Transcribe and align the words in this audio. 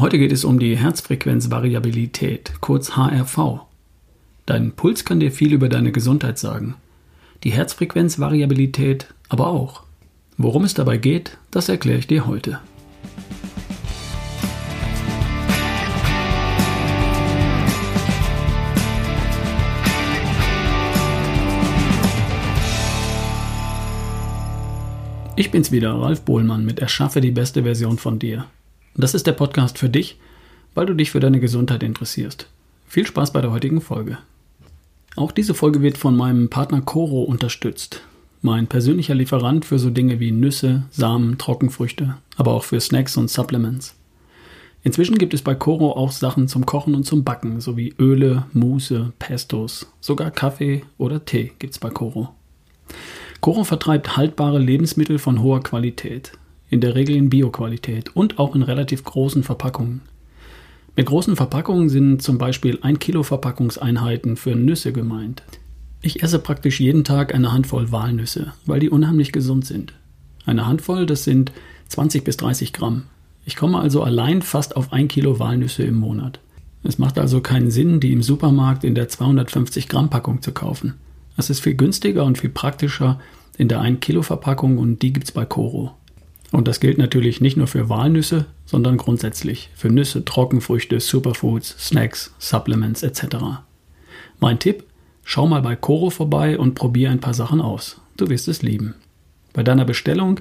Heute 0.00 0.18
geht 0.18 0.32
es 0.32 0.44
um 0.46 0.58
die 0.58 0.78
Herzfrequenzvariabilität, 0.78 2.62
kurz 2.62 2.96
HRV. 2.96 3.66
Dein 4.46 4.72
Puls 4.72 5.04
kann 5.04 5.20
dir 5.20 5.30
viel 5.30 5.52
über 5.52 5.68
deine 5.68 5.92
Gesundheit 5.92 6.38
sagen. 6.38 6.76
Die 7.44 7.50
Herzfrequenzvariabilität 7.50 9.08
aber 9.28 9.48
auch. 9.48 9.82
Worum 10.38 10.64
es 10.64 10.72
dabei 10.72 10.96
geht, 10.96 11.36
das 11.50 11.68
erkläre 11.68 11.98
ich 11.98 12.06
dir 12.06 12.26
heute. 12.26 12.60
Ich 25.36 25.50
bin's 25.50 25.70
wieder, 25.70 25.92
Ralf 25.92 26.22
Bohlmann 26.22 26.64
mit 26.64 26.78
Erschaffe 26.78 27.20
die 27.20 27.32
beste 27.32 27.64
Version 27.64 27.98
von 27.98 28.18
dir. 28.18 28.46
Das 28.94 29.14
ist 29.14 29.26
der 29.26 29.32
Podcast 29.32 29.78
für 29.78 29.88
dich, 29.88 30.18
weil 30.74 30.86
du 30.86 30.94
dich 30.94 31.12
für 31.12 31.20
deine 31.20 31.40
Gesundheit 31.40 31.82
interessierst. 31.82 32.48
Viel 32.86 33.06
Spaß 33.06 33.32
bei 33.32 33.40
der 33.40 33.52
heutigen 33.52 33.80
Folge. 33.80 34.18
Auch 35.16 35.30
diese 35.32 35.54
Folge 35.54 35.80
wird 35.80 35.96
von 35.96 36.16
meinem 36.16 36.50
Partner 36.50 36.80
Coro 36.80 37.22
unterstützt. 37.22 38.02
Mein 38.42 38.66
persönlicher 38.66 39.14
Lieferant 39.14 39.64
für 39.64 39.78
so 39.78 39.90
Dinge 39.90 40.18
wie 40.18 40.32
Nüsse, 40.32 40.84
Samen, 40.90 41.38
Trockenfrüchte, 41.38 42.16
aber 42.36 42.52
auch 42.52 42.64
für 42.64 42.80
Snacks 42.80 43.16
und 43.16 43.30
Supplements. 43.30 43.94
Inzwischen 44.82 45.18
gibt 45.18 45.34
es 45.34 45.42
bei 45.42 45.54
Coro 45.54 45.92
auch 45.92 46.10
Sachen 46.10 46.48
zum 46.48 46.66
Kochen 46.66 46.94
und 46.94 47.04
zum 47.04 47.22
Backen, 47.22 47.60
sowie 47.60 47.94
Öle, 47.98 48.46
Muße, 48.54 49.12
Pestos, 49.18 49.86
sogar 50.00 50.30
Kaffee 50.30 50.84
oder 50.96 51.24
Tee 51.24 51.52
gibt's 51.58 51.78
bei 51.78 51.90
Coro. 51.90 52.34
Coro 53.40 53.64
vertreibt 53.64 54.16
haltbare 54.16 54.58
Lebensmittel 54.58 55.18
von 55.18 55.42
hoher 55.42 55.62
Qualität, 55.62 56.32
in 56.70 56.80
der 56.80 56.94
Regel 56.94 57.16
in 57.16 57.28
Bioqualität 57.28 58.16
und 58.16 58.38
auch 58.38 58.54
in 58.54 58.62
relativ 58.62 59.04
großen 59.04 59.42
Verpackungen. 59.42 60.02
Mit 60.96 61.06
großen 61.06 61.36
Verpackungen 61.36 61.88
sind 61.88 62.22
zum 62.22 62.38
Beispiel 62.38 62.78
1 62.82 62.98
Kilo 62.98 63.22
Verpackungseinheiten 63.22 64.36
für 64.36 64.54
Nüsse 64.54 64.92
gemeint. 64.92 65.42
Ich 66.02 66.22
esse 66.22 66.38
praktisch 66.38 66.80
jeden 66.80 67.04
Tag 67.04 67.34
eine 67.34 67.52
Handvoll 67.52 67.92
Walnüsse, 67.92 68.52
weil 68.66 68.80
die 68.80 68.90
unheimlich 68.90 69.32
gesund 69.32 69.66
sind. 69.66 69.92
Eine 70.46 70.66
Handvoll, 70.66 71.06
das 71.06 71.24
sind 71.24 71.52
20 71.88 72.24
bis 72.24 72.36
30 72.38 72.72
Gramm. 72.72 73.04
Ich 73.44 73.56
komme 73.56 73.78
also 73.78 74.02
allein 74.02 74.42
fast 74.42 74.76
auf 74.76 74.92
1 74.92 75.12
Kilo 75.12 75.38
Walnüsse 75.38 75.82
im 75.82 75.96
Monat. 75.96 76.40
Es 76.82 76.98
macht 76.98 77.18
also 77.18 77.40
keinen 77.40 77.70
Sinn, 77.70 78.00
die 78.00 78.12
im 78.12 78.22
Supermarkt 78.22 78.84
in 78.84 78.94
der 78.94 79.08
250 79.08 79.88
Gramm 79.88 80.08
Packung 80.08 80.40
zu 80.40 80.52
kaufen. 80.52 80.94
Es 81.36 81.50
ist 81.50 81.60
viel 81.60 81.74
günstiger 81.74 82.24
und 82.24 82.38
viel 82.38 82.50
praktischer 82.50 83.20
in 83.58 83.68
der 83.68 83.80
1 83.80 84.00
Kilo 84.00 84.22
Verpackung 84.22 84.78
und 84.78 85.02
die 85.02 85.12
gibt 85.12 85.26
es 85.26 85.32
bei 85.32 85.44
Coro. 85.44 85.94
Und 86.52 86.66
das 86.66 86.80
gilt 86.80 86.98
natürlich 86.98 87.40
nicht 87.40 87.56
nur 87.56 87.68
für 87.68 87.88
Walnüsse, 87.88 88.46
sondern 88.66 88.96
grundsätzlich 88.96 89.70
für 89.74 89.88
Nüsse, 89.88 90.24
Trockenfrüchte, 90.24 90.98
Superfoods, 90.98 91.76
Snacks, 91.78 92.34
Supplements 92.38 93.02
etc. 93.02 93.36
Mein 94.40 94.58
Tipp, 94.58 94.84
schau 95.24 95.46
mal 95.46 95.62
bei 95.62 95.76
Coro 95.76 96.10
vorbei 96.10 96.58
und 96.58 96.74
probier 96.74 97.10
ein 97.10 97.20
paar 97.20 97.34
Sachen 97.34 97.60
aus. 97.60 98.00
Du 98.16 98.28
wirst 98.28 98.48
es 98.48 98.62
lieben. 98.62 98.94
Bei 99.52 99.62
deiner 99.62 99.84
Bestellung 99.84 100.40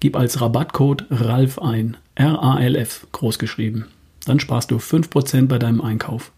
gib 0.00 0.16
als 0.16 0.40
Rabattcode 0.40 1.06
RALF 1.10 1.58
ein, 1.58 1.96
R-A-L-F 2.14 3.08
großgeschrieben. 3.12 3.86
Dann 4.26 4.40
sparst 4.40 4.70
du 4.70 4.76
5% 4.76 5.46
bei 5.46 5.58
deinem 5.58 5.80
Einkauf. 5.80 6.32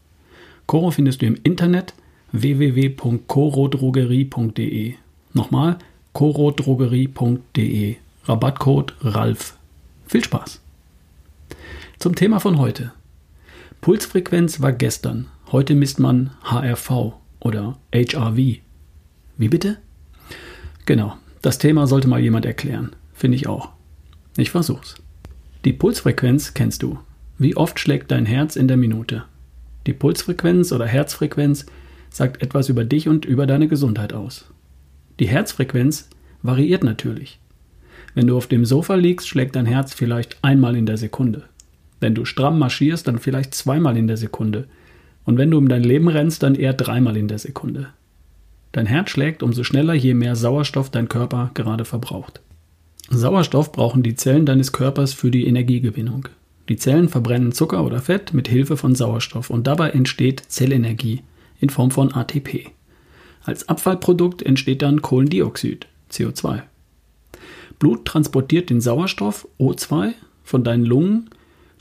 Coro 0.66 0.90
findest 0.90 1.22
du 1.22 1.26
im 1.26 1.38
Internet 1.42 1.94
www.corodrogerie.de. 2.32 4.94
Nochmal 5.32 5.78
corodrogerie.de. 6.12 7.96
Rabattcode 8.24 8.94
RALF. 9.00 9.56
Viel 10.06 10.22
Spaß! 10.22 10.60
Zum 11.98 12.14
Thema 12.14 12.38
von 12.38 12.58
heute. 12.58 12.92
Pulsfrequenz 13.80 14.60
war 14.60 14.72
gestern. 14.72 15.28
Heute 15.50 15.74
misst 15.74 15.98
man 15.98 16.32
HRV 16.44 17.14
oder 17.40 17.78
HRV. 17.94 18.36
Wie 18.36 19.48
bitte? 19.48 19.78
Genau, 20.84 21.16
das 21.40 21.58
Thema 21.58 21.86
sollte 21.86 22.08
mal 22.08 22.20
jemand 22.20 22.44
erklären. 22.44 22.94
Finde 23.14 23.36
ich 23.36 23.46
auch. 23.46 23.70
Ich 24.36 24.50
versuch's. 24.50 24.96
Die 25.64 25.72
Pulsfrequenz 25.72 26.52
kennst 26.52 26.82
du. 26.82 26.98
Wie 27.38 27.56
oft 27.56 27.80
schlägt 27.80 28.10
dein 28.10 28.26
Herz 28.26 28.54
in 28.56 28.68
der 28.68 28.76
Minute? 28.76 29.24
Die 29.86 29.94
Pulsfrequenz 29.94 30.72
oder 30.72 30.86
Herzfrequenz 30.86 31.64
sagt 32.10 32.42
etwas 32.42 32.68
über 32.68 32.84
dich 32.84 33.08
und 33.08 33.24
über 33.24 33.46
deine 33.46 33.66
Gesundheit 33.66 34.12
aus. 34.12 34.44
Die 35.18 35.28
Herzfrequenz 35.28 36.10
variiert 36.42 36.84
natürlich. 36.84 37.40
Wenn 38.14 38.26
du 38.26 38.36
auf 38.36 38.46
dem 38.46 38.64
Sofa 38.64 38.94
liegst, 38.94 39.28
schlägt 39.28 39.56
dein 39.56 39.66
Herz 39.66 39.94
vielleicht 39.94 40.38
einmal 40.42 40.76
in 40.76 40.86
der 40.86 40.96
Sekunde. 40.96 41.44
Wenn 42.00 42.14
du 42.14 42.24
stramm 42.24 42.58
marschierst, 42.58 43.06
dann 43.06 43.18
vielleicht 43.18 43.54
zweimal 43.54 43.96
in 43.96 44.06
der 44.06 44.16
Sekunde. 44.16 44.66
Und 45.24 45.38
wenn 45.38 45.50
du 45.50 45.58
um 45.58 45.68
dein 45.68 45.84
Leben 45.84 46.08
rennst, 46.08 46.42
dann 46.42 46.54
eher 46.54 46.72
dreimal 46.72 47.16
in 47.16 47.28
der 47.28 47.38
Sekunde. 47.38 47.88
Dein 48.72 48.86
Herz 48.86 49.10
schlägt 49.10 49.42
umso 49.42 49.64
schneller, 49.64 49.94
je 49.94 50.14
mehr 50.14 50.36
Sauerstoff 50.36 50.90
dein 50.90 51.08
Körper 51.08 51.50
gerade 51.54 51.84
verbraucht. 51.84 52.40
Sauerstoff 53.10 53.72
brauchen 53.72 54.02
die 54.02 54.14
Zellen 54.14 54.46
deines 54.46 54.72
Körpers 54.72 55.12
für 55.12 55.30
die 55.30 55.46
Energiegewinnung. 55.46 56.28
Die 56.68 56.76
Zellen 56.76 57.08
verbrennen 57.08 57.50
Zucker 57.50 57.84
oder 57.84 58.00
Fett 58.00 58.32
mit 58.32 58.46
Hilfe 58.46 58.76
von 58.76 58.94
Sauerstoff 58.94 59.50
und 59.50 59.66
dabei 59.66 59.90
entsteht 59.90 60.44
Zellenergie, 60.46 61.22
in 61.58 61.68
Form 61.68 61.90
von 61.90 62.14
ATP. 62.14 62.70
Als 63.42 63.68
Abfallprodukt 63.68 64.42
entsteht 64.42 64.82
dann 64.82 65.02
Kohlendioxid, 65.02 65.88
CO2. 66.12 66.62
Blut 67.80 68.04
transportiert 68.04 68.70
den 68.70 68.80
Sauerstoff, 68.80 69.48
O2, 69.58 70.12
von 70.44 70.62
deinen 70.62 70.84
Lungen, 70.84 71.30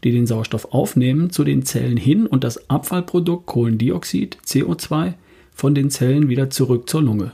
die 0.04 0.12
den 0.12 0.26
Sauerstoff 0.26 0.74
aufnehmen, 0.74 1.30
zu 1.30 1.44
den 1.44 1.64
Zellen 1.64 1.98
hin 1.98 2.26
und 2.26 2.44
das 2.44 2.70
Abfallprodukt 2.70 3.46
Kohlendioxid, 3.46 4.38
CO2, 4.46 5.14
von 5.54 5.76
den 5.76 5.92
Zellen 5.92 6.30
wieder 6.30 6.50
zurück 6.50 6.90
zur 6.90 7.04
Lunge, 7.04 7.34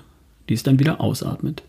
die 0.49 0.55
es 0.55 0.63
dann 0.63 0.79
wieder 0.79 0.99
ausatmet. 0.99 1.61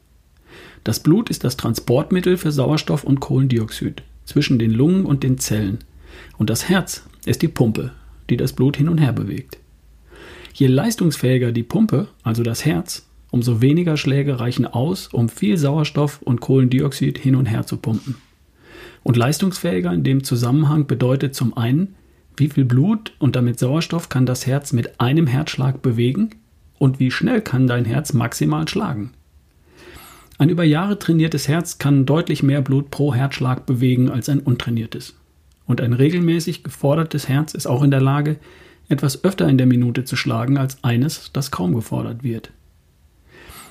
Das 0.84 1.00
Blut 1.00 1.28
ist 1.28 1.44
das 1.44 1.58
Transportmittel 1.58 2.38
für 2.38 2.50
Sauerstoff 2.50 3.04
und 3.04 3.20
Kohlendioxid 3.20 4.02
zwischen 4.24 4.58
den 4.58 4.70
Lungen 4.70 5.04
und 5.04 5.22
den 5.22 5.36
Zellen. 5.36 5.80
Und 6.38 6.48
das 6.48 6.68
Herz 6.70 7.04
ist 7.26 7.42
die 7.42 7.48
Pumpe, 7.48 7.92
die 8.30 8.38
das 8.38 8.54
Blut 8.54 8.78
hin 8.78 8.88
und 8.88 8.98
her 8.98 9.12
bewegt. 9.12 9.58
Je 10.54 10.68
leistungsfähiger 10.68 11.52
die 11.52 11.62
Pumpe, 11.62 12.08
also 12.22 12.42
das 12.42 12.64
Herz, 12.64 13.06
umso 13.36 13.60
weniger 13.60 13.98
Schläge 13.98 14.40
reichen 14.40 14.66
aus, 14.66 15.08
um 15.08 15.28
viel 15.28 15.58
Sauerstoff 15.58 16.22
und 16.22 16.40
Kohlendioxid 16.40 17.18
hin 17.18 17.36
und 17.36 17.44
her 17.44 17.66
zu 17.66 17.76
pumpen. 17.76 18.16
Und 19.02 19.18
leistungsfähiger 19.18 19.92
in 19.92 20.04
dem 20.04 20.24
Zusammenhang 20.24 20.86
bedeutet 20.86 21.34
zum 21.34 21.54
einen, 21.54 21.96
wie 22.38 22.48
viel 22.48 22.64
Blut 22.64 23.12
und 23.18 23.36
damit 23.36 23.58
Sauerstoff 23.58 24.08
kann 24.08 24.24
das 24.24 24.46
Herz 24.46 24.72
mit 24.72 25.00
einem 25.00 25.26
Herzschlag 25.26 25.82
bewegen 25.82 26.30
und 26.78 26.98
wie 26.98 27.10
schnell 27.10 27.42
kann 27.42 27.66
dein 27.66 27.84
Herz 27.84 28.14
maximal 28.14 28.66
schlagen. 28.68 29.12
Ein 30.38 30.48
über 30.48 30.64
Jahre 30.64 30.98
trainiertes 30.98 31.46
Herz 31.46 31.76
kann 31.76 32.06
deutlich 32.06 32.42
mehr 32.42 32.62
Blut 32.62 32.90
pro 32.90 33.14
Herzschlag 33.14 33.66
bewegen 33.66 34.10
als 34.10 34.30
ein 34.30 34.40
untrainiertes. 34.40 35.14
Und 35.66 35.82
ein 35.82 35.92
regelmäßig 35.92 36.64
gefordertes 36.64 37.28
Herz 37.28 37.52
ist 37.52 37.66
auch 37.66 37.82
in 37.82 37.90
der 37.90 38.00
Lage, 38.00 38.38
etwas 38.88 39.24
öfter 39.24 39.46
in 39.46 39.58
der 39.58 39.66
Minute 39.66 40.04
zu 40.04 40.16
schlagen 40.16 40.56
als 40.56 40.82
eines, 40.82 41.30
das 41.34 41.50
kaum 41.50 41.74
gefordert 41.74 42.22
wird. 42.22 42.50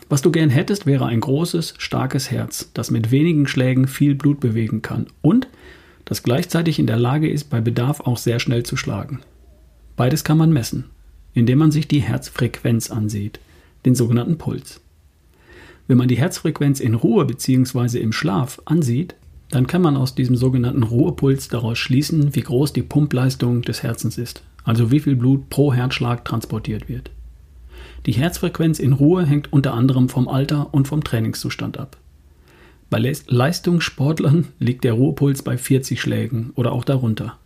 Was 0.08 0.22
du 0.22 0.32
gern 0.32 0.50
hättest, 0.50 0.86
wäre 0.86 1.06
ein 1.08 1.20
großes, 1.20 1.76
starkes 1.78 2.30
Herz, 2.30 2.70
das 2.74 2.92
mit 2.92 3.10
wenigen 3.10 3.48
Schlägen 3.48 3.88
viel 3.88 4.14
Blut 4.14 4.40
bewegen 4.40 4.82
kann 4.82 5.08
und 5.22 5.48
das 6.06 6.22
gleichzeitig 6.22 6.78
in 6.78 6.86
der 6.86 6.98
Lage 6.98 7.30
ist, 7.30 7.50
bei 7.50 7.60
Bedarf 7.62 8.02
auch 8.02 8.18
sehr 8.18 8.40
schnell 8.40 8.64
zu 8.64 8.78
schlagen. 8.78 9.22
Beides 9.96 10.24
kann 10.24 10.38
man 10.38 10.54
messen, 10.54 10.86
indem 11.34 11.58
man 11.58 11.72
sich 11.72 11.88
die 11.88 12.02
Herzfrequenz 12.02 12.92
ansieht, 12.92 13.40
den 13.86 13.96
sogenannten 13.96 14.38
Puls. 14.38 14.82
Wenn 15.88 15.98
man 15.98 16.08
die 16.08 16.18
Herzfrequenz 16.18 16.80
in 16.80 16.94
Ruhe 16.94 17.26
bzw. 17.26 18.00
im 18.00 18.12
Schlaf 18.12 18.62
ansieht, 18.66 19.16
dann 19.50 19.68
kann 19.68 19.82
man 19.82 19.98
aus 19.98 20.16
diesem 20.16 20.36
sogenannten 20.36 20.84
Ruhepuls 20.84 21.48
daraus 21.48 21.78
schließen, 21.78 22.36
wie 22.36 22.42
groß 22.42 22.74
die 22.74 22.82
Pumpleistung 22.82 23.62
des 23.62 23.84
Herzens 23.84 24.18
ist, 24.18 24.44
also 24.64 24.92
wie 24.92 25.00
viel 25.00 25.16
Blut 25.16 25.50
pro 25.50 25.74
Herzschlag 25.74 26.26
transportiert 26.26 26.90
wird. 26.90 27.12
Die 28.06 28.14
Herzfrequenz 28.14 28.80
in 28.80 28.94
Ruhe 28.94 29.26
hängt 29.26 29.52
unter 29.52 29.74
anderem 29.74 30.10
vom 30.10 30.28
Alter 30.28 30.74
und 30.74 30.88
vom 30.88 31.04
Trainingszustand 31.04 31.80
ab. 31.80 31.98
Bei 32.92 33.00
Leistungssportlern 33.00 34.48
liegt 34.60 34.84
der 34.84 34.94
Ruhepuls 34.94 35.42
bei 35.42 35.58
40 35.58 36.00
Schlägen 36.00 36.52
oder 36.56 36.72
auch 36.72 36.84
darunter. 36.84 37.38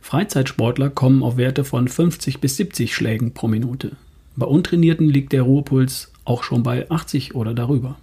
Freizeitsportler 0.00 0.90
kommen 0.90 1.22
auf 1.22 1.36
Werte 1.36 1.64
von 1.64 1.86
50 1.86 2.40
bis 2.40 2.56
70 2.56 2.94
Schlägen 2.94 3.34
pro 3.34 3.46
Minute. 3.46 3.92
Bei 4.36 4.46
Untrainierten 4.46 5.08
liegt 5.08 5.32
der 5.32 5.42
Ruhepuls 5.42 6.12
auch 6.24 6.42
schon 6.42 6.64
bei 6.64 6.90
80 6.90 7.36
oder 7.36 7.54
darüber. 7.54 7.96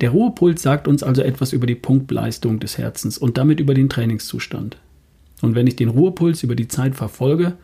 Der 0.00 0.10
Ruhepuls 0.10 0.62
sagt 0.62 0.88
uns 0.88 1.04
also 1.04 1.22
etwas 1.22 1.52
über 1.52 1.66
die 1.66 1.76
Punktleistung 1.76 2.58
des 2.58 2.76
Herzens 2.76 3.18
und 3.18 3.38
damit 3.38 3.60
über 3.60 3.72
den 3.72 3.88
Trainingszustand. 3.88 4.78
Und 5.42 5.54
wenn 5.54 5.68
ich 5.68 5.76
den 5.76 5.88
Ruhepuls 5.88 6.42
über 6.42 6.56
die 6.56 6.68
Zeit 6.68 6.96
verfolge, 6.96 7.54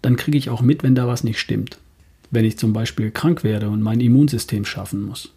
dann 0.00 0.16
kriege 0.16 0.38
ich 0.38 0.48
auch 0.48 0.62
mit, 0.62 0.84
wenn 0.84 0.94
da 0.94 1.08
was 1.08 1.24
nicht 1.24 1.40
stimmt. 1.40 1.78
Wenn 2.32 2.44
ich 2.44 2.58
zum 2.58 2.72
Beispiel 2.72 3.12
krank 3.12 3.44
werde 3.44 3.68
und 3.68 3.80
mein 3.80 4.00
Immunsystem 4.00 4.64
schaffen 4.64 5.02
muss. 5.02 5.32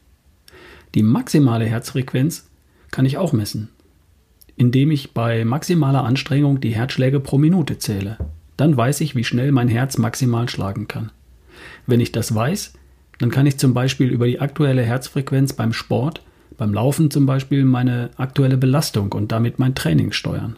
Die 0.95 1.03
maximale 1.03 1.65
Herzfrequenz 1.65 2.49
kann 2.89 3.05
ich 3.05 3.17
auch 3.19 3.33
messen. 3.33 3.69
indem 4.55 4.91
ich 4.91 5.13
bei 5.13 5.43
maximaler 5.45 6.03
Anstrengung 6.03 6.61
die 6.61 6.75
Herzschläge 6.75 7.19
pro 7.19 7.37
Minute 7.37 7.77
zähle. 7.77 8.17
Dann 8.57 8.75
weiß 8.75 9.01
ich, 9.01 9.15
wie 9.15 9.23
schnell 9.23 9.51
mein 9.51 9.67
Herz 9.67 9.97
maximal 9.97 10.47
schlagen 10.47 10.87
kann. 10.87 11.11
Wenn 11.87 11.99
ich 11.99 12.11
das 12.11 12.33
weiß, 12.33 12.73
dann 13.19 13.31
kann 13.31 13.45
ich 13.45 13.57
zum 13.57 13.73
Beispiel 13.73 14.09
über 14.09 14.27
die 14.27 14.39
aktuelle 14.39 14.83
Herzfrequenz 14.83 15.53
beim 15.53 15.73
Sport, 15.73 16.21
beim 16.57 16.73
Laufen 16.73 17.11
zum 17.11 17.25
Beispiel, 17.25 17.65
meine 17.65 18.11
aktuelle 18.15 18.57
Belastung 18.57 19.11
und 19.11 19.31
damit 19.31 19.59
mein 19.59 19.75
Training 19.75 20.13
steuern. 20.13 20.57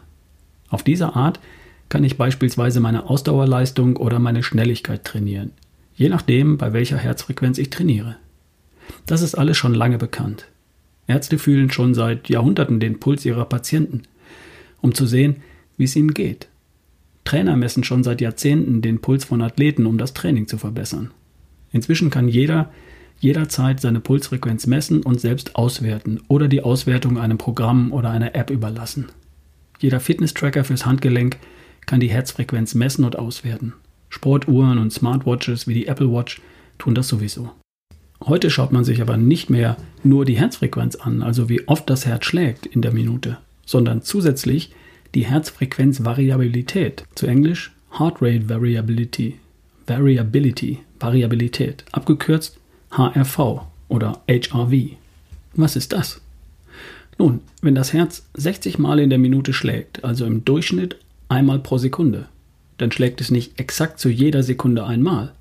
Auf 0.68 0.82
diese 0.82 1.16
Art 1.16 1.40
kann 1.88 2.04
ich 2.04 2.18
beispielsweise 2.18 2.80
meine 2.80 3.08
Ausdauerleistung 3.08 3.96
oder 3.96 4.18
meine 4.18 4.42
Schnelligkeit 4.42 5.04
trainieren, 5.04 5.52
je 5.98 6.08
nachdem, 6.08 6.56
bei 6.56 6.72
welcher 6.72 6.96
Herzfrequenz 6.96 7.58
ich 7.58 7.70
trainiere. 7.70 8.16
Das 9.04 9.20
ist 9.20 9.34
alles 9.34 9.56
schon 9.56 9.74
lange 9.74 9.98
bekannt. 9.98 10.46
Ärzte 11.08 11.38
fühlen 11.38 11.70
schon 11.70 11.92
seit 11.92 12.28
Jahrhunderten 12.28 12.80
den 12.80 13.00
Puls 13.00 13.24
ihrer 13.26 13.44
Patienten, 13.44 14.02
um 14.80 14.94
zu 14.94 15.06
sehen, 15.06 15.36
wie 15.76 15.84
es 15.84 15.96
ihnen 15.96 16.14
geht. 16.14 16.48
Trainer 17.24 17.56
messen 17.56 17.84
schon 17.84 18.04
seit 18.04 18.20
Jahrzehnten 18.20 18.80
den 18.80 19.00
Puls 19.00 19.24
von 19.24 19.42
Athleten, 19.42 19.86
um 19.86 19.98
das 19.98 20.14
Training 20.14 20.46
zu 20.46 20.56
verbessern. 20.56 21.10
Inzwischen 21.72 22.10
kann 22.10 22.28
jeder 22.28 22.70
jederzeit 23.20 23.80
seine 23.80 23.98
Pulsfrequenz 23.98 24.68
messen 24.68 25.02
und 25.02 25.20
selbst 25.20 25.56
auswerten 25.56 26.20
oder 26.28 26.46
die 26.46 26.62
Auswertung 26.62 27.18
einem 27.18 27.36
Programm 27.36 27.92
oder 27.92 28.10
einer 28.10 28.36
App 28.36 28.50
überlassen. 28.50 29.06
Jeder 29.80 29.98
Fitness-Tracker 29.98 30.62
fürs 30.62 30.86
Handgelenk 30.86 31.36
kann 31.86 31.98
die 31.98 32.10
Herzfrequenz 32.10 32.76
messen 32.76 33.04
und 33.04 33.18
auswerten. 33.18 33.74
Sportuhren 34.08 34.78
und 34.78 34.92
Smartwatches 34.92 35.66
wie 35.66 35.74
die 35.74 35.86
Apple 35.86 36.12
Watch 36.12 36.40
tun 36.78 36.94
das 36.94 37.08
sowieso. 37.08 37.50
Heute 38.24 38.50
schaut 38.50 38.72
man 38.72 38.84
sich 38.84 39.00
aber 39.00 39.16
nicht 39.16 39.48
mehr 39.48 39.76
nur 40.02 40.24
die 40.24 40.38
Herzfrequenz 40.38 40.96
an, 40.96 41.22
also 41.22 41.48
wie 41.48 41.66
oft 41.68 41.88
das 41.88 42.06
Herz 42.06 42.24
schlägt 42.24 42.66
in 42.66 42.82
der 42.82 42.92
Minute, 42.92 43.38
sondern 43.64 44.02
zusätzlich 44.02 44.72
die 45.14 45.24
Herzfrequenzvariabilität, 45.24 47.04
zu 47.14 47.26
Englisch 47.26 47.72
Heart 47.98 48.20
Rate 48.20 48.48
Variability, 48.48 49.38
Variability, 49.86 50.80
Variabilität, 51.00 51.84
abgekürzt 51.92 52.58
HRV 52.90 53.62
oder 53.88 54.20
HRV. 54.28 54.72
Was 55.54 55.76
ist 55.76 55.92
das? 55.92 56.20
Nun, 57.18 57.40
wenn 57.62 57.74
das 57.74 57.92
Herz 57.92 58.26
60 58.34 58.78
Mal 58.78 59.00
in 59.00 59.10
der 59.10 59.18
Minute 59.18 59.52
schlägt, 59.52 60.04
also 60.04 60.24
im 60.24 60.44
Durchschnitt 60.44 60.96
einmal 61.28 61.58
pro 61.58 61.78
Sekunde, 61.78 62.26
dann 62.78 62.90
schlägt 62.92 63.20
es 63.20 63.30
nicht 63.30 63.60
exakt 63.60 63.98
zu 63.98 64.08
jeder 64.08 64.42
Sekunde 64.42 64.84
einmal. 64.84 65.32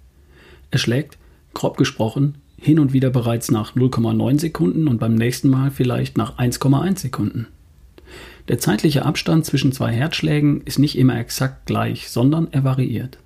Es 0.71 0.81
schlägt, 0.81 1.17
grob 1.53 1.77
gesprochen, 1.77 2.35
hin 2.59 2.79
und 2.79 2.91
wieder 2.91 3.09
bereits 3.09 3.51
nach 3.51 3.75
0,9 3.75 4.39
Sekunden 4.39 4.87
und 4.87 4.99
beim 4.99 5.15
nächsten 5.15 5.49
Mal 5.49 5.71
vielleicht 5.71 6.17
nach 6.17 6.37
1,1 6.37 6.99
Sekunden. 6.99 7.47
Der 8.47 8.59
zeitliche 8.59 9.05
Abstand 9.05 9.45
zwischen 9.45 9.71
zwei 9.71 9.91
Herzschlägen 9.91 10.61
ist 10.61 10.79
nicht 10.79 10.97
immer 10.97 11.19
exakt 11.19 11.65
gleich, 11.65 12.09
sondern 12.09 12.47
er 12.51 12.63
variiert. 12.63 13.17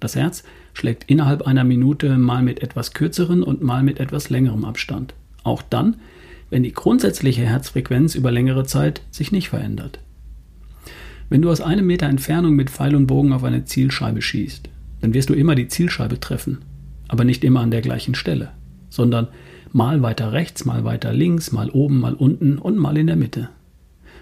Das 0.00 0.16
Herz 0.16 0.44
schlägt 0.74 1.04
innerhalb 1.08 1.42
einer 1.42 1.64
Minute 1.64 2.18
mal 2.18 2.42
mit 2.42 2.62
etwas 2.62 2.92
kürzeren 2.92 3.42
und 3.42 3.62
mal 3.62 3.82
mit 3.82 4.00
etwas 4.00 4.28
längerem 4.28 4.64
Abstand. 4.64 5.14
Auch 5.42 5.62
dann, 5.62 5.96
wenn 6.50 6.62
die 6.62 6.72
grundsätzliche 6.72 7.42
Herzfrequenz 7.42 8.14
über 8.14 8.30
längere 8.30 8.64
Zeit 8.64 9.00
sich 9.10 9.32
nicht 9.32 9.48
verändert. 9.48 10.00
Wenn 11.28 11.42
du 11.42 11.50
aus 11.50 11.60
einem 11.60 11.86
Meter 11.86 12.06
Entfernung 12.06 12.54
mit 12.54 12.70
Pfeil 12.70 12.94
und 12.94 13.06
Bogen 13.06 13.32
auf 13.32 13.44
eine 13.44 13.64
Zielscheibe 13.64 14.22
schießt, 14.22 14.68
dann 15.00 15.14
wirst 15.14 15.30
du 15.30 15.34
immer 15.34 15.54
die 15.54 15.68
Zielscheibe 15.68 16.20
treffen, 16.20 16.58
aber 17.08 17.24
nicht 17.24 17.44
immer 17.44 17.60
an 17.60 17.70
der 17.70 17.82
gleichen 17.82 18.14
Stelle 18.14 18.52
sondern 18.96 19.28
mal 19.72 20.02
weiter 20.02 20.32
rechts, 20.32 20.64
mal 20.64 20.84
weiter 20.84 21.12
links, 21.12 21.52
mal 21.52 21.70
oben, 21.70 22.00
mal 22.00 22.14
unten 22.14 22.58
und 22.58 22.76
mal 22.76 22.96
in 22.96 23.06
der 23.06 23.16
Mitte. 23.16 23.50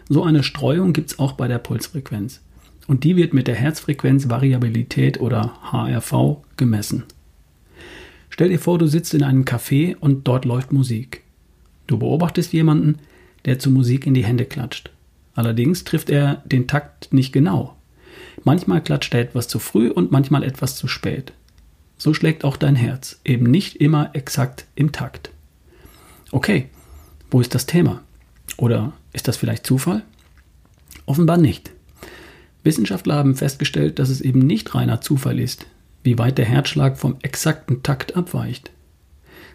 So 0.09 0.23
eine 0.23 0.43
Streuung 0.43 0.93
gibt 0.93 1.13
es 1.13 1.19
auch 1.19 1.33
bei 1.33 1.49
der 1.49 1.59
Pulsfrequenz. 1.59 2.43
Und 2.87 3.05
die 3.05 3.17
wird 3.17 3.33
mit 3.33 3.47
der 3.47 3.55
Herzfrequenzvariabilität 3.55 5.19
oder 5.19 5.55
HRV 5.73 6.43
gemessen. 6.59 7.05
Stell 8.29 8.51
dir 8.51 8.59
vor, 8.59 8.79
du 8.79 8.87
sitzt 8.87 9.15
in 9.15 9.23
einem 9.23 9.45
Café 9.45 9.97
und 9.97 10.29
dort 10.29 10.45
läuft 10.45 10.73
Musik. 10.73 11.23
Du 11.87 11.99
beobachtest 11.99 12.53
jemanden, 12.53 12.97
der 13.47 13.59
zur 13.59 13.73
Musik 13.73 14.07
in 14.07 14.13
die 14.13 14.25
Hände 14.25 14.45
klatscht. 14.45 14.91
Allerdings 15.35 15.85
trifft 15.85 16.11
er 16.11 16.43
den 16.45 16.67
Takt 16.67 17.13
nicht 17.13 17.33
genau. 17.33 17.77
Manchmal 18.45 18.83
klatscht 18.83 19.15
er 19.15 19.21
etwas 19.21 19.49
zu 19.49 19.59
früh 19.59 19.91
und 19.91 20.13
manchmal 20.13 20.45
etwas 20.45 20.77
zu 20.77 20.89
spät 20.89 21.33
so 21.97 22.13
schlägt 22.15 22.45
auch 22.45 22.57
dein 22.57 22.77
Herz, 22.77 23.21
eben 23.25 23.51
nicht 23.51 23.77
immer 23.77 24.11
exakt 24.15 24.67
im 24.75 24.93
Takt. 24.93 25.31
Okay, 26.33 26.69
wo 27.31 27.41
ist 27.41 27.55
das 27.55 27.67
Thema? 27.67 28.03
Oder 28.57 28.93
ist 29.13 29.29
das 29.29 29.37
vielleicht 29.37 29.67
Zufall? 29.67 30.03
Offenbar 31.07 31.39
nicht. 31.39 31.71
Wissenschaftler 32.63 33.15
haben 33.15 33.37
festgestellt, 33.37 33.99
dass 33.99 34.09
es 34.09 34.21
eben 34.21 34.41
nicht 34.41 34.75
reiner 34.75 35.01
Zufall 35.01 35.39
ist, 35.39 35.67
wie 36.03 36.19
weit 36.19 36.39
der 36.39 36.47
Herzschlag 36.47 36.99
vom 36.99 37.17
exakten 37.23 37.83
Takt 37.83 38.17
abweicht. 38.17 38.71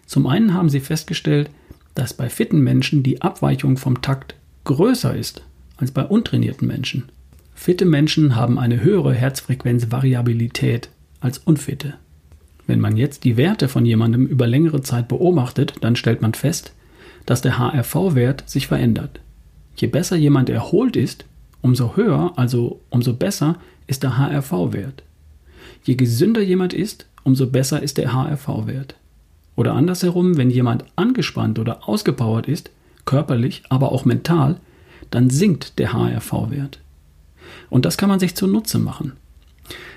Zum 0.06 0.26
einen 0.26 0.54
haben 0.54 0.70
sie 0.70 0.80
festgestellt, 0.80 1.50
dass 1.94 2.14
bei 2.14 2.28
fitten 2.28 2.60
Menschen 2.60 3.02
die 3.02 3.22
Abweichung 3.22 3.76
vom 3.76 4.00
Takt 4.00 4.34
größer 4.64 5.14
ist 5.14 5.42
als 5.80 5.90
bei 5.90 6.04
untrainierten 6.04 6.68
Menschen. 6.68 7.04
Fitte 7.54 7.84
Menschen 7.84 8.36
haben 8.36 8.58
eine 8.58 8.82
höhere 8.82 9.14
Herzfrequenzvariabilität 9.14 10.90
als 11.20 11.38
unfitte. 11.38 11.94
Wenn 12.66 12.80
man 12.80 12.96
jetzt 12.96 13.24
die 13.24 13.36
Werte 13.36 13.68
von 13.68 13.84
jemandem 13.84 14.26
über 14.26 14.46
längere 14.46 14.82
Zeit 14.82 15.08
beobachtet, 15.08 15.74
dann 15.80 15.96
stellt 15.96 16.22
man 16.22 16.34
fest, 16.34 16.72
dass 17.26 17.42
der 17.42 17.58
HRV-Wert 17.58 18.44
sich 18.48 18.66
verändert. 18.66 19.20
Je 19.76 19.88
besser 19.88 20.16
jemand 20.16 20.50
erholt 20.50 20.96
ist, 20.96 21.24
umso 21.62 21.96
höher, 21.96 22.32
also 22.36 22.80
umso 22.90 23.14
besser 23.14 23.56
ist 23.86 24.02
der 24.02 24.18
HRV-Wert. 24.18 25.02
Je 25.84 25.94
gesünder 25.94 26.42
jemand 26.42 26.72
ist, 26.72 27.06
umso 27.24 27.46
besser 27.46 27.82
ist 27.82 27.98
der 27.98 28.12
HRV-Wert. 28.12 28.94
Oder 29.56 29.74
andersherum, 29.74 30.36
wenn 30.36 30.50
jemand 30.50 30.84
angespannt 30.96 31.58
oder 31.58 31.88
ausgepowert 31.88 32.48
ist, 32.48 32.70
körperlich, 33.04 33.62
aber 33.68 33.92
auch 33.92 34.04
mental, 34.04 34.56
dann 35.10 35.30
sinkt 35.30 35.78
der 35.78 35.92
HRV-Wert. 35.92 36.80
Und 37.68 37.84
das 37.84 37.96
kann 37.96 38.08
man 38.08 38.20
sich 38.20 38.34
zunutze 38.34 38.78
machen. 38.78 39.12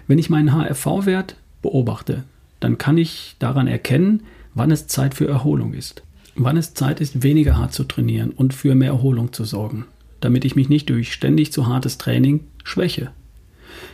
Wenn 0.07 0.19
ich 0.19 0.30
meinen 0.30 0.54
HRV-Wert 0.54 1.36
beobachte, 1.62 2.24
dann 2.60 2.77
kann 2.77 2.98
ich 2.98 3.36
daran 3.39 3.68
erkennen, 3.68 4.24
wann 4.54 4.71
es 4.71 4.88
Zeit 4.88 5.15
für 5.15 5.27
Erholung 5.27 5.74
ist. 5.74 6.04
Wann 6.36 6.57
es 6.57 6.74
Zeit 6.74 7.00
ist, 7.00 7.24
weniger 7.24 7.57
hart 7.57 7.74
zu 7.74 7.83
trainieren 7.83 8.31
und 8.31 8.54
für 8.54 8.75
mehr 8.75 8.89
Erholung 8.89 9.33
zu 9.33 9.44
sorgen, 9.44 9.86
damit 10.19 10.45
ich 10.45 10.56
mich 10.56 10.69
nicht 10.69 10.89
durch 10.89 11.13
ständig 11.13 11.51
zu 11.51 11.68
hartes 11.68 11.98
Training 11.98 12.42
schwäche. 12.63 13.12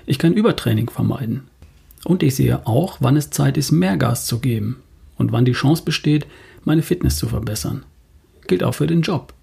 Ich 0.06 0.20
kann 0.20 0.34
Übertraining 0.34 0.90
vermeiden. 0.90 1.44
Und 2.06 2.24
ich 2.24 2.36
sehe 2.36 2.66
auch, 2.66 2.98
wann 3.02 3.18
es 3.18 3.30
Zeit 3.30 3.58
ist, 3.58 3.72
mehr 3.72 3.98
Gas 3.98 4.26
zu 4.26 4.40
geben 4.40 4.78
und 5.18 5.32
wann 5.32 5.46
die 5.46 5.52
Chance 5.52 5.84
besteht, 5.84 6.28
meine 6.64 6.82
Fitness 6.82 7.18
zu 7.18 7.28
verbessern. 7.28 7.84
Gilt 8.48 8.64
auch 8.64 8.74
für 8.74 8.88
den 8.88 9.02
Job. 9.02 9.34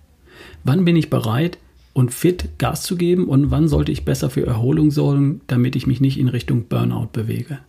Wann 0.64 0.84
bin 0.84 0.96
ich 0.96 1.10
bereit 1.10 1.58
und 1.96 2.12
fit, 2.12 2.50
Gas 2.58 2.82
zu 2.82 2.96
geben 2.96 3.26
und 3.26 3.50
wann 3.50 3.68
sollte 3.68 3.90
ich 3.90 4.04
besser 4.04 4.28
für 4.28 4.46
Erholung 4.46 4.90
sorgen, 4.90 5.40
damit 5.46 5.76
ich 5.76 5.86
mich 5.86 5.98
nicht 5.98 6.18
in 6.18 6.28
Richtung 6.28 6.64
Burnout 6.64 7.08
bewege? 7.14 7.60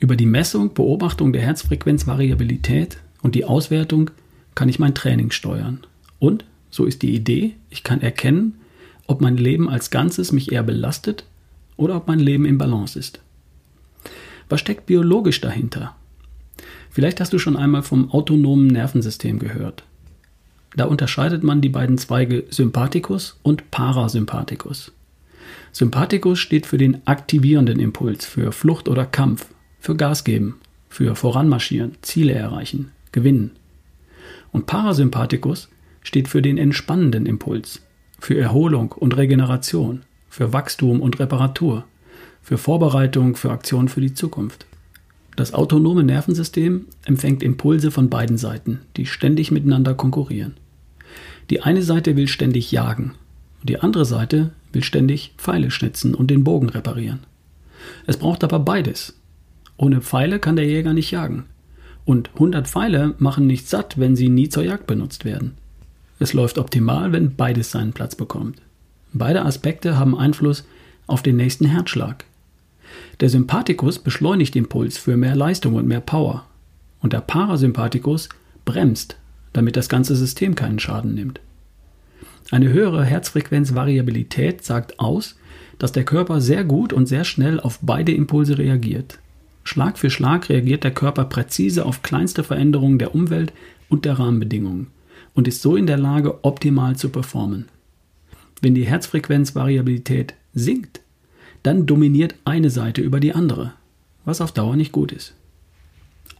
Über 0.00 0.16
die 0.16 0.26
Messung, 0.26 0.74
Beobachtung 0.74 1.32
der 1.32 1.42
Herzfrequenzvariabilität 1.42 2.98
und 3.22 3.36
die 3.36 3.44
Auswertung 3.44 4.10
kann 4.56 4.68
ich 4.68 4.80
mein 4.80 4.96
Training 4.96 5.30
steuern. 5.30 5.86
Und, 6.18 6.44
so 6.72 6.86
ist 6.86 7.02
die 7.02 7.14
Idee, 7.14 7.54
ich 7.70 7.84
kann 7.84 8.00
erkennen, 8.00 8.56
ob 9.06 9.20
mein 9.20 9.36
Leben 9.36 9.68
als 9.68 9.90
Ganzes 9.90 10.32
mich 10.32 10.50
eher 10.50 10.64
belastet 10.64 11.24
oder 11.76 11.98
ob 11.98 12.08
mein 12.08 12.18
Leben 12.18 12.44
im 12.44 12.58
Balance 12.58 12.98
ist. 12.98 13.20
Was 14.48 14.58
steckt 14.58 14.86
biologisch 14.86 15.40
dahinter? 15.40 15.94
Vielleicht 16.90 17.20
hast 17.20 17.32
du 17.32 17.38
schon 17.38 17.56
einmal 17.56 17.84
vom 17.84 18.10
autonomen 18.10 18.66
Nervensystem 18.66 19.38
gehört. 19.38 19.84
Da 20.76 20.86
unterscheidet 20.86 21.42
man 21.42 21.60
die 21.60 21.68
beiden 21.68 21.98
Zweige 21.98 22.44
Sympathikus 22.50 23.38
und 23.42 23.70
Parasympathikus. 23.70 24.92
Sympathikus 25.72 26.38
steht 26.38 26.66
für 26.66 26.78
den 26.78 27.06
aktivierenden 27.06 27.78
Impuls, 27.78 28.24
für 28.26 28.52
Flucht 28.52 28.88
oder 28.88 29.06
Kampf, 29.06 29.46
für 29.78 29.96
Gas 29.96 30.24
geben, 30.24 30.60
für 30.88 31.14
voranmarschieren, 31.14 31.92
Ziele 32.02 32.32
erreichen, 32.32 32.92
gewinnen. 33.12 33.52
Und 34.52 34.66
Parasympathikus 34.66 35.68
steht 36.02 36.28
für 36.28 36.42
den 36.42 36.58
entspannenden 36.58 37.26
Impuls, 37.26 37.82
für 38.18 38.38
Erholung 38.38 38.92
und 38.92 39.16
Regeneration, 39.16 40.02
für 40.28 40.52
Wachstum 40.52 41.00
und 41.00 41.18
Reparatur, 41.18 41.84
für 42.42 42.58
Vorbereitung, 42.58 43.36
für 43.36 43.50
Aktion 43.50 43.88
für 43.88 44.00
die 44.00 44.14
Zukunft. 44.14 44.66
Das 45.36 45.54
autonome 45.54 46.04
Nervensystem 46.04 46.86
empfängt 47.04 47.42
Impulse 47.42 47.90
von 47.90 48.08
beiden 48.08 48.38
Seiten, 48.38 48.80
die 48.96 49.06
ständig 49.06 49.50
miteinander 49.50 49.94
konkurrieren. 49.94 50.54
Die 51.50 51.62
eine 51.62 51.82
Seite 51.82 52.16
will 52.16 52.28
ständig 52.28 52.72
jagen 52.72 53.14
die 53.64 53.80
andere 53.80 54.04
Seite 54.04 54.50
will 54.72 54.84
ständig 54.84 55.32
Pfeile 55.38 55.70
schnitzen 55.70 56.14
und 56.14 56.30
den 56.30 56.44
Bogen 56.44 56.68
reparieren. 56.68 57.20
Es 58.06 58.18
braucht 58.18 58.44
aber 58.44 58.58
beides, 58.58 59.18
ohne 59.78 60.02
Pfeile 60.02 60.38
kann 60.38 60.56
der 60.56 60.66
Jäger 60.66 60.92
nicht 60.92 61.10
jagen. 61.10 61.46
Und 62.04 62.30
100 62.34 62.68
Pfeile 62.68 63.14
machen 63.18 63.46
nicht 63.46 63.66
satt, 63.68 63.98
wenn 63.98 64.16
sie 64.16 64.28
nie 64.28 64.50
zur 64.50 64.64
Jagd 64.64 64.86
benutzt 64.86 65.24
werden. 65.24 65.54
Es 66.18 66.34
läuft 66.34 66.58
optimal, 66.58 67.12
wenn 67.12 67.34
beides 67.34 67.70
seinen 67.70 67.94
Platz 67.94 68.14
bekommt. 68.14 68.60
Beide 69.14 69.44
Aspekte 69.44 69.98
haben 69.98 70.16
Einfluss 70.16 70.64
auf 71.06 71.22
den 71.22 71.36
nächsten 71.36 71.64
Herzschlag. 71.64 72.26
Der 73.20 73.30
Sympathikus 73.30 73.98
beschleunigt 73.98 74.54
den 74.54 74.68
Puls 74.68 74.98
für 74.98 75.16
mehr 75.16 75.34
Leistung 75.34 75.74
und 75.74 75.86
mehr 75.86 76.00
Power. 76.00 76.44
Und 77.00 77.14
der 77.14 77.22
Parasympathikus 77.22 78.28
bremst, 78.66 79.16
damit 79.54 79.76
das 79.76 79.88
ganze 79.88 80.14
System 80.14 80.54
keinen 80.54 80.78
Schaden 80.78 81.14
nimmt. 81.14 81.40
Eine 82.50 82.68
höhere 82.68 83.04
Herzfrequenzvariabilität 83.04 84.62
sagt 84.62 85.00
aus, 85.00 85.36
dass 85.78 85.92
der 85.92 86.04
Körper 86.04 86.42
sehr 86.42 86.62
gut 86.64 86.92
und 86.92 87.06
sehr 87.06 87.24
schnell 87.24 87.58
auf 87.58 87.78
beide 87.80 88.12
Impulse 88.12 88.58
reagiert. 88.58 89.18
Schlag 89.64 89.98
für 89.98 90.10
Schlag 90.10 90.50
reagiert 90.50 90.84
der 90.84 90.90
Körper 90.90 91.24
präzise 91.24 91.86
auf 91.86 92.02
kleinste 92.02 92.44
Veränderungen 92.44 92.98
der 92.98 93.14
Umwelt 93.14 93.52
und 93.88 94.04
der 94.04 94.18
Rahmenbedingungen 94.18 94.88
und 95.34 95.48
ist 95.48 95.62
so 95.62 95.74
in 95.74 95.86
der 95.86 95.96
Lage, 95.96 96.44
optimal 96.44 96.96
zu 96.96 97.08
performen. 97.08 97.66
Wenn 98.60 98.74
die 98.74 98.86
Herzfrequenzvariabilität 98.86 100.34
sinkt, 100.52 101.00
dann 101.62 101.86
dominiert 101.86 102.34
eine 102.44 102.70
Seite 102.70 103.00
über 103.00 103.20
die 103.20 103.34
andere, 103.34 103.72
was 104.24 104.40
auf 104.40 104.52
Dauer 104.52 104.76
nicht 104.76 104.92
gut 104.92 105.12
ist. 105.12 105.34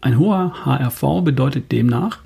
Ein 0.00 0.18
hoher 0.18 0.64
HRV 0.64 1.22
bedeutet 1.24 1.72
demnach, 1.72 2.20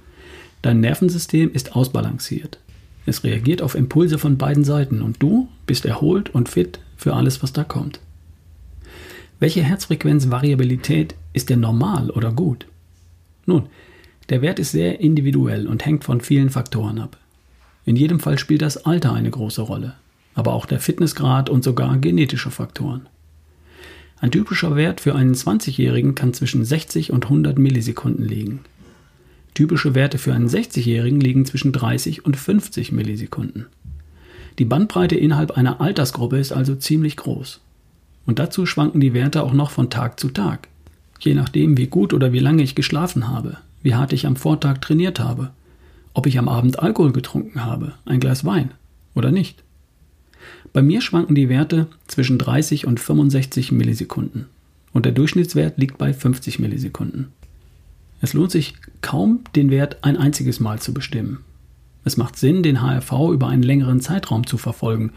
dein 0.63 0.81
Nervensystem 0.81 1.53
ist 1.53 1.75
ausbalanciert. 1.77 2.59
Es 3.07 3.25
reagiert 3.25 3.63
auf 3.63 3.75
Impulse 3.75 4.19
von 4.19 4.37
beiden 4.37 4.65
Seiten 4.65 5.01
und 5.01 5.23
du 5.23 5.49
bist 5.67 5.87
erholt 5.87 6.31
und 6.35 6.49
fit 6.49 6.79
für 6.97 7.15
alles, 7.15 7.43
was 7.43 7.53
da 7.53 7.65
kommt. 7.65 8.01
Welche 9.41 9.63
Herzfrequenzvariabilität 9.63 11.15
ist 11.33 11.49
denn 11.49 11.61
normal 11.61 12.11
oder 12.11 12.33
gut? 12.33 12.67
Nun, 13.47 13.67
der 14.29 14.43
Wert 14.43 14.59
ist 14.59 14.73
sehr 14.73 15.01
individuell 15.01 15.67
und 15.67 15.87
hängt 15.87 16.05
von 16.05 16.21
vielen 16.21 16.51
Faktoren 16.51 16.99
ab. 16.99 17.17
In 17.87 17.97
jedem 17.97 18.21
Fall 18.21 18.39
spielt 18.39 18.61
das 18.61 18.85
Alter 18.85 19.15
eine 19.15 19.31
große 19.31 19.63
Rolle, 19.63 19.95
aber 20.35 20.53
auch 20.53 20.67
der 20.67 20.81
Fitnessgrad 20.81 21.49
und 21.49 21.65
sogar 21.65 21.97
genetische 21.97 22.51
Faktoren. 22.51 23.07
Ein 24.21 24.33
typischer 24.33 24.77
Wert 24.77 25.01
für 25.01 25.15
einen 25.15 25.35
20-Jährigen 25.35 26.15
kann 26.15 26.35
zwischen 26.35 26.65
60 26.65 27.13
und 27.13 27.25
100 27.25 27.59
Millisekunden 27.59 28.27
liegen. 28.27 28.61
Typische 29.59 29.97
Werte 29.97 30.19
für 30.19 30.33
einen 30.33 30.49
60-Jährigen 30.49 31.21
liegen 31.21 31.45
zwischen 31.45 31.73
30 31.73 32.25
und 32.25 32.37
50 32.37 32.93
Millisekunden. 32.93 33.67
Die 34.61 34.65
Bandbreite 34.65 35.17
innerhalb 35.17 35.51
einer 35.51 35.81
Altersgruppe 35.81 36.39
ist 36.39 36.53
also 36.53 36.77
ziemlich 36.77 37.17
groß. 37.17 37.59
Und 38.25 38.39
dazu 38.39 38.67
schwanken 38.67 39.01
die 39.01 39.15
Werte 39.15 39.43
auch 39.43 39.53
noch 39.53 39.73
von 39.73 39.91
Tag 39.91 40.21
zu 40.21 40.29
Tag. 40.29 40.69
Je 41.19 41.35
nachdem, 41.35 41.77
wie 41.77 41.89
gut 41.89 42.15
oder 42.15 42.33
wie 42.33 42.39
lange 42.39 42.63
ich 42.63 42.77
geschlafen 42.77 43.27
habe, 43.27 43.57
wie 43.83 43.97
hart 43.97 44.13
ich 44.13 44.29
am 44.29 44.37
Vortag 44.37 44.79
trainiert 44.79 45.19
habe, 45.19 45.51
ob 46.15 46.29
ich 46.29 46.39
am 46.39 46.49
Abend 46.49 46.79
Alkohol 46.79 47.11
getrunken 47.11 47.65
habe, 47.65 47.95
ein 48.05 48.21
Glas 48.21 48.45
Wein 48.45 48.71
oder 49.17 49.33
nicht. 49.33 49.65
Bei 50.73 50.83
mir 50.83 51.01
schwanken 51.01 51.35
die 51.35 51.49
Werte 51.49 51.89
zwischen 52.07 52.39
30 52.39 52.87
und 52.87 53.01
65 53.01 53.73
Millisekunden 53.73 54.47
und 54.93 55.05
der 55.05 55.11
Durchschnittswert 55.11 55.79
liegt 55.79 55.99
bei 55.99 56.13
50 56.13 56.61
Millisekunden. 56.61 57.33
Es 58.21 58.33
lohnt 58.33 58.51
sich 58.51 58.75
kaum, 59.01 59.41
den 59.55 59.71
Wert 59.71 59.99
ein 60.03 60.17
einziges 60.17 60.61
Mal 60.61 60.81
zu 60.81 60.93
bestimmen. 60.93 61.45
Es 62.05 62.17
macht 62.17 62.37
Sinn, 62.37 62.63
den 62.63 62.81
HRV 62.81 63.31
über 63.33 63.49
einen 63.49 63.63
längeren 63.63 64.01
Zeitraum 64.01 64.47
zu 64.47 64.59
verfolgen, 64.59 65.13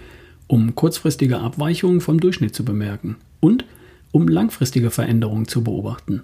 um 0.48 0.76
kurzfristige 0.76 1.40
Abweichungen 1.40 2.02
vom 2.02 2.20
Durchschnitt 2.20 2.54
zu 2.54 2.66
bemerken 2.66 3.16
und 3.40 3.66
um 4.12 4.28
langfristige 4.28 4.92
Veränderungen 4.92 5.48
zu 5.48 5.64
beobachten. 5.64 6.24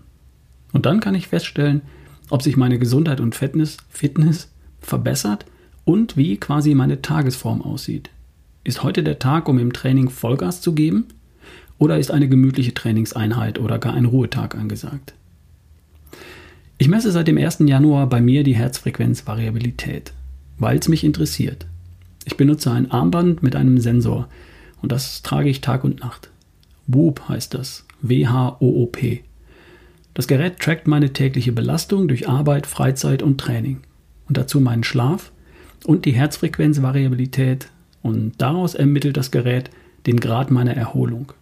Und 0.73 0.85
dann 0.85 0.99
kann 0.99 1.15
ich 1.15 1.27
feststellen, 1.27 1.81
ob 2.29 2.41
sich 2.41 2.57
meine 2.57 2.77
Gesundheit 2.77 3.21
und 3.21 3.35
Fitness, 3.35 3.77
Fitness 3.89 4.51
verbessert 4.81 5.45
und 5.85 6.17
wie 6.17 6.37
quasi 6.37 6.75
meine 6.75 7.01
Tagesform 7.01 7.61
aussieht. 7.61 8.09
Ist 8.65 8.83
heute 8.83 9.01
der 9.01 9.19
Tag, 9.19 9.47
um 9.47 9.59
im 9.59 9.71
Training 9.71 10.09
Vollgas 10.09 10.59
zu 10.59 10.73
geben? 10.73 11.05
Oder 11.77 11.97
ist 11.97 12.11
eine 12.11 12.27
gemütliche 12.27 12.73
Trainingseinheit 12.73 13.59
oder 13.59 13.79
gar 13.79 13.93
ein 13.93 14.05
Ruhetag 14.05 14.55
angesagt? 14.55 15.13
Ich 16.79 16.89
messe 16.89 17.11
seit 17.11 17.27
dem 17.27 17.39
1. 17.39 17.59
Januar 17.61 18.07
bei 18.07 18.21
mir 18.21 18.43
die 18.43 18.55
Herzfrequenzvariabilität, 18.55 20.13
weil 20.59 20.77
es 20.77 20.87
mich 20.87 21.03
interessiert. 21.03 21.65
Ich 22.23 22.37
benutze 22.37 22.71
ein 22.71 22.91
Armband 22.91 23.41
mit 23.41 23.55
einem 23.55 23.79
Sensor 23.79 24.27
und 24.83 24.91
das 24.91 25.23
trage 25.23 25.49
ich 25.49 25.61
Tag 25.61 25.83
und 25.83 26.01
Nacht. 26.01 26.29
WHOOP 26.85 27.29
heißt 27.29 27.55
das. 27.55 27.85
W-H-O-O-P. 28.01 29.23
Das 30.13 30.27
Gerät 30.27 30.59
trackt 30.59 30.87
meine 30.87 31.13
tägliche 31.13 31.51
Belastung 31.51 32.07
durch 32.07 32.29
Arbeit, 32.29 32.67
Freizeit 32.67 33.23
und 33.23 33.39
Training 33.39 33.79
und 34.27 34.37
dazu 34.37 34.61
meinen 34.61 34.83
Schlaf 34.83 35.31
und 35.83 36.05
die 36.05 36.11
Herzfrequenzvariabilität 36.11 37.69
und 38.03 38.33
daraus 38.37 38.75
ermittelt 38.75 39.17
das 39.17 39.31
Gerät 39.31 39.71
den 40.05 40.19
Grad 40.19 40.51
meiner 40.51 40.75
Erholung. 40.75 41.33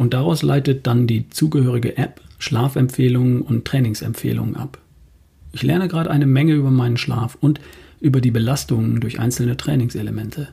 Und 0.00 0.14
daraus 0.14 0.40
leitet 0.40 0.86
dann 0.86 1.06
die 1.06 1.28
zugehörige 1.28 1.98
App 1.98 2.22
Schlafempfehlungen 2.38 3.42
und 3.42 3.66
Trainingsempfehlungen 3.66 4.56
ab. 4.56 4.78
Ich 5.52 5.62
lerne 5.62 5.88
gerade 5.88 6.10
eine 6.10 6.24
Menge 6.24 6.54
über 6.54 6.70
meinen 6.70 6.96
Schlaf 6.96 7.36
und 7.38 7.60
über 8.00 8.22
die 8.22 8.30
Belastungen 8.30 9.00
durch 9.00 9.20
einzelne 9.20 9.58
Trainingselemente. 9.58 10.48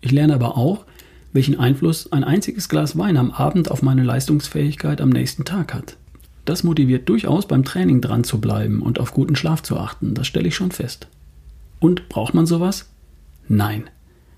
Ich 0.00 0.12
lerne 0.12 0.34
aber 0.34 0.56
auch, 0.56 0.84
welchen 1.32 1.58
Einfluss 1.58 2.12
ein 2.12 2.22
einziges 2.22 2.68
Glas 2.68 2.96
Wein 2.96 3.16
am 3.16 3.32
Abend 3.32 3.72
auf 3.72 3.82
meine 3.82 4.04
Leistungsfähigkeit 4.04 5.00
am 5.00 5.10
nächsten 5.10 5.44
Tag 5.44 5.74
hat. 5.74 5.96
Das 6.44 6.62
motiviert 6.62 7.08
durchaus 7.08 7.48
beim 7.48 7.64
Training 7.64 8.00
dran 8.00 8.22
zu 8.22 8.40
bleiben 8.40 8.82
und 8.82 9.00
auf 9.00 9.12
guten 9.12 9.34
Schlaf 9.34 9.64
zu 9.64 9.78
achten, 9.78 10.14
das 10.14 10.28
stelle 10.28 10.46
ich 10.46 10.54
schon 10.54 10.70
fest. 10.70 11.08
Und 11.80 12.08
braucht 12.08 12.34
man 12.34 12.46
sowas? 12.46 12.88
Nein, 13.48 13.90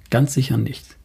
ganz 0.09 0.33
sicher 0.33 0.57
nicht. 0.57 0.97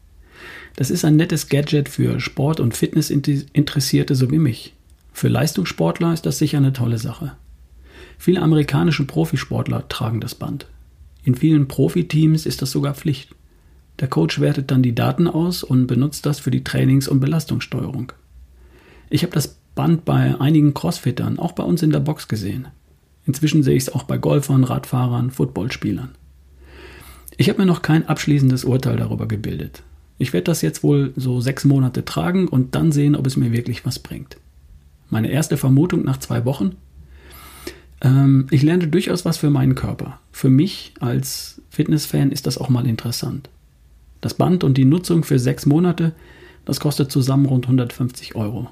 Das 0.76 0.90
ist 0.92 1.06
ein 1.06 1.16
nettes 1.16 1.50
Gadget 1.50 1.90
für 1.90 2.20
Sport- 2.20 2.60
und 2.60 2.76
Fitnessinteressierte 2.76 4.16
so 4.16 4.32
wie 4.32 4.40
mich. 4.40 4.74
Für 5.14 5.28
Leistungssportler 5.28 6.14
ist 6.14 6.26
das 6.26 6.38
sicher 6.38 6.58
eine 6.58 6.74
tolle 6.74 6.98
Sache. 6.98 7.34
Viele 8.18 8.42
amerikanische 8.42 9.06
Profisportler 9.06 9.88
tragen 9.88 10.22
das 10.22 10.36
Band. 10.36 10.68
In 11.24 11.36
vielen 11.36 11.68
Profiteams 11.68 12.46
ist 12.46 12.62
das 12.62 12.72
sogar 12.72 12.94
Pflicht. 12.94 13.36
Der 14.00 14.08
Coach 14.08 14.40
wertet 14.40 14.70
dann 14.70 14.84
die 14.84 14.96
Daten 14.96 15.28
aus 15.28 15.64
und 15.64 15.88
benutzt 15.88 16.26
das 16.26 16.40
für 16.40 16.52
die 16.52 16.64
Trainings- 16.64 17.08
und 17.08 17.20
Belastungssteuerung. 17.20 18.12
Ich 19.10 19.24
habe 19.24 19.34
das 19.34 19.58
Band 19.76 20.06
bei 20.06 20.40
einigen 20.40 20.74
Crossfittern, 20.74 21.40
auch 21.40 21.54
bei 21.54 21.64
uns 21.64 21.82
in 21.82 21.92
der 21.92 22.00
Box 22.00 22.28
gesehen. 22.28 22.68
Inzwischen 23.26 23.64
sehe 23.64 23.76
ich 23.76 23.84
es 23.84 23.94
auch 23.94 24.04
bei 24.04 24.18
Golfern, 24.18 24.64
Radfahrern, 24.64 25.32
Footballspielern. 25.32 26.16
Ich 27.38 27.50
habe 27.50 27.60
mir 27.60 27.66
noch 27.66 27.82
kein 27.82 28.08
abschließendes 28.08 28.66
Urteil 28.66 28.98
darüber 28.98 29.28
gebildet. 29.28 29.84
Ich 30.18 30.34
werde 30.34 30.46
das 30.46 30.62
jetzt 30.62 30.84
wohl 30.84 31.14
so 31.16 31.42
sechs 31.42 31.64
Monate 31.66 32.04
tragen 32.04 32.48
und 32.48 32.76
dann 32.76 32.92
sehen, 32.92 33.16
ob 33.16 33.28
es 33.28 33.38
mir 33.38 33.52
wirklich 33.52 33.86
was 33.86 34.00
bringt. 34.00 34.38
Meine 35.10 35.30
erste 35.30 35.58
Vermutung 35.58 36.04
nach 36.04 36.18
zwei 36.18 36.44
Wochen. 36.46 36.76
Ähm, 38.02 38.48
ich 38.52 38.64
lerne 38.64 38.88
durchaus 38.88 39.26
was 39.26 39.38
für 39.38 39.50
meinen 39.50 39.76
Körper. 39.76 40.20
Für 40.32 40.50
mich 40.50 40.94
als 41.00 41.62
Fitnessfan 41.70 42.32
ist 42.32 42.48
das 42.48 42.58
auch 42.58 42.70
mal 42.70 42.88
interessant. 42.88 43.50
Das 44.22 44.34
Band 44.34 44.64
und 44.64 44.78
die 44.78 44.86
Nutzung 44.86 45.24
für 45.24 45.40
sechs 45.40 45.66
Monate, 45.66 46.14
das 46.66 46.80
kostet 46.80 47.12
zusammen 47.12 47.46
rund 47.46 47.66
150 47.66 48.36
Euro. 48.36 48.70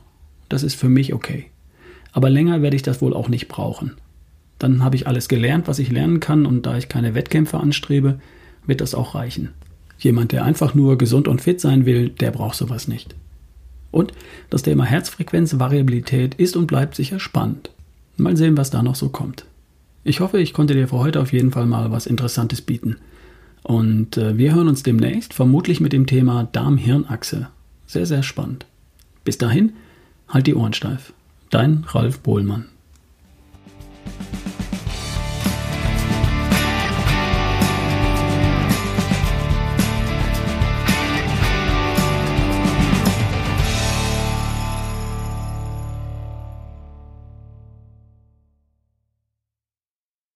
Das 0.50 0.64
ist 0.64 0.76
für 0.76 0.90
mich 0.90 1.14
okay. 1.14 1.46
Aber 2.12 2.30
länger 2.30 2.62
werde 2.62 2.76
ich 2.76 2.82
das 2.82 3.02
wohl 3.02 3.14
auch 3.14 3.30
nicht 3.30 3.48
brauchen. 3.48 3.94
Dann 4.58 4.84
habe 4.84 4.96
ich 4.96 5.08
alles 5.08 5.28
gelernt, 5.28 5.68
was 5.68 5.80
ich 5.80 5.92
lernen 5.92 6.20
kann 6.20 6.46
und 6.46 6.66
da 6.66 6.78
ich 6.78 6.90
keine 6.90 7.14
Wettkämpfe 7.14 7.60
anstrebe, 7.60 8.20
wird 8.66 8.82
das 8.82 8.96
auch 8.96 9.16
reichen. 9.16 9.50
Jemand, 10.06 10.34
der 10.34 10.46
einfach 10.46 10.76
nur 10.76 11.00
gesund 11.00 11.28
und 11.28 11.42
fit 11.42 11.60
sein 11.60 11.88
will, 11.88 12.10
der 12.10 12.30
braucht 12.30 12.56
sowas 12.56 12.88
nicht. 12.88 13.16
Und 13.90 14.14
das 14.52 14.62
Thema 14.62 14.86
Herzfrequenzvariabilität 14.86 16.36
ist 16.36 16.56
und 16.56 16.68
bleibt 16.68 16.94
sicher 16.94 17.20
spannend. 17.20 17.72
Mal 18.16 18.38
sehen, 18.38 18.56
was 18.56 18.70
da 18.70 18.84
noch 18.84 18.94
so 18.94 19.10
kommt. 19.10 19.46
Ich 20.04 20.20
hoffe, 20.20 20.40
ich 20.40 20.54
konnte 20.54 20.76
dir 20.76 20.88
für 20.88 21.00
heute 21.00 21.20
auf 21.20 21.34
jeden 21.34 21.50
Fall 21.50 21.66
mal 21.66 21.92
was 21.92 22.06
Interessantes 22.06 22.62
bieten. 22.62 22.98
Und 23.64 24.16
äh, 24.18 24.38
wir 24.38 24.54
hören 24.54 24.68
uns 24.68 24.84
demnächst, 24.84 25.34
vermutlich 25.34 25.80
mit 25.80 25.92
dem 25.92 26.06
Thema 26.06 26.48
Darm-Hirn-Achse. 26.52 27.48
Sehr, 27.88 28.06
sehr 28.06 28.22
spannend. 28.22 28.68
Bis 29.24 29.40
dahin, 29.40 29.74
halt 30.30 30.46
die 30.46 30.54
Ohren 30.54 30.74
steif. 30.74 31.14
Dein 31.50 31.84
Ralf 31.88 32.20
Bohlmann. 32.20 32.66